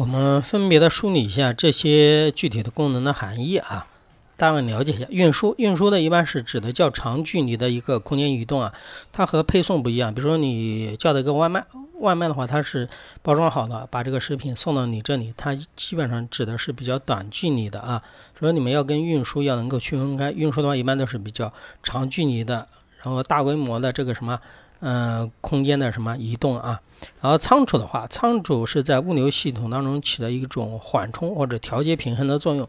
[0.00, 3.86] 我们分别的梳理一下这些具体的功能的含义啊，
[4.34, 5.04] 大概了解一下。
[5.10, 8.72] 运输，运输的一般是指的较长距离的一个空间移动啊，
[9.12, 10.14] 它和配送不一样。
[10.14, 11.66] 比如说你叫的一个外卖，
[11.98, 12.88] 外卖的话它是
[13.20, 18.02] 包装好的，把这个食品送到你这里，它基本上指的是比较短距离的啊。
[18.38, 22.66] 所以你们要跟运输要能够区分开，运输的话一般都是比较长距离的，
[23.02, 24.40] 然后大规模的这个什么。
[24.80, 26.80] 嗯，空间的什么移动啊？
[27.20, 32.68] 然后仓储的话，仓储是在物流系统当中起了一种缓冲或者调节平衡的作用。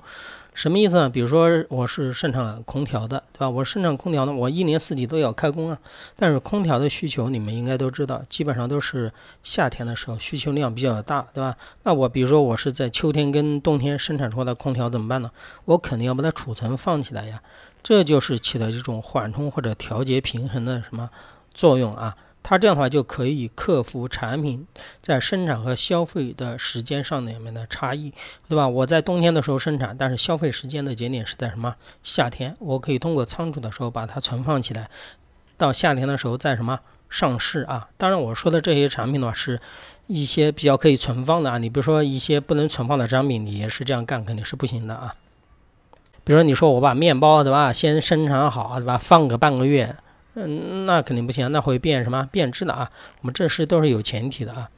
[0.54, 1.10] 什么意思呢？
[1.10, 3.50] 比如说我是生产空调的，对吧？
[3.50, 5.80] 我生产空调呢，我一年四季都要开工啊。
[6.18, 11.56] 但是空调的需求你们应该都知道，基本上都是夏天的时候需求量比较大，对吧？
[11.84, 15.32] 那我比如说我是在秋天跟冬天生产出来的空调怎么办呢？
[15.64, 17.42] 我肯定要把它储存放起来呀。
[17.82, 21.10] 这就是起到这种缓冲或者调节平衡的什么？
[21.54, 24.66] 作用啊，它这样的话就可以克服产品
[25.02, 28.14] 在生产和消费的时间上面的差异，
[28.48, 28.68] 对吧？
[28.68, 32.56] 我在冬天的时候生产，但是消费时间的节点是在什么夏天？
[32.60, 34.90] 我可以通过仓储的时候把它存放起来，
[35.58, 37.90] 到夏天的时候再什么上市啊？
[37.98, 39.60] 当然，我说的这些产品的话，是
[40.08, 41.58] 一些比较可以存放的啊。
[41.58, 45.14] 你比如说一些不能存放的商品，你也是这样干，肯定是不行的啊。
[46.24, 49.96] 比如说你说我把面包对吧，先生产好对吧，放个半个月。
[50.36, 52.90] 嗯，那肯定不行，那会变什么变质的啊？
[53.20, 54.70] 我们这是都是有前提的啊，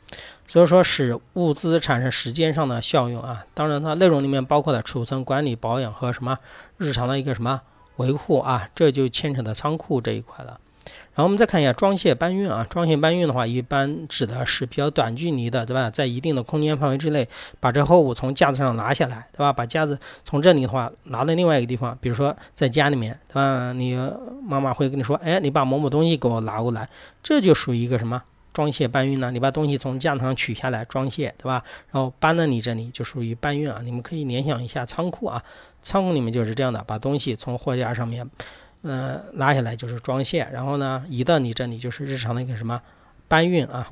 [0.48, 3.46] 所以说使物资产生时间上的效用啊。
[3.54, 6.40] 当然，它内容里面包括了储存、管理、保养和什么
[6.78, 7.62] 日常的一个什么
[7.98, 10.60] 维护啊，这就牵扯到仓库这一块了。
[10.86, 15.90] 然后我们再看一下装卸搬运啊，装卸搬运的话，一般指的是比较短距离的，对吧？
[15.90, 17.28] 在一定的空间范围之内，
[17.60, 19.54] 把这货物从架子上拿下来，对吧？
[19.54, 23.74] 把架子从这里的话拿到另外一个地方，比如说在家里面，对吧？
[23.74, 23.96] 你
[24.44, 26.90] 妈妈会跟你说，哎，你把某某东西给我拿过来，
[27.22, 29.30] 这就属于一个什么装卸搬运呢？
[29.30, 31.64] 你把东西从架子上取下来装卸，对吧？
[31.92, 33.82] 然后搬到你这里就属于搬运啊。
[33.84, 35.44] 你们可以联想一下仓库啊，
[35.84, 38.28] 仓库里面就是这样的，把东西从货架上面。
[38.84, 42.82] 嗯，拉下来就是装卸，然后呢，移到你这里就是日常的一个什么
[43.28, 43.92] 搬运啊。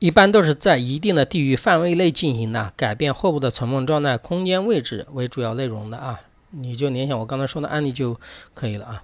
[0.00, 6.20] 一般都是在一定的地域范围内进行的，改变货物的存放状态、空间位置为主要内容的啊。
[6.50, 8.20] 你就联想我刚才说的案例就
[8.52, 9.02] 可以了啊。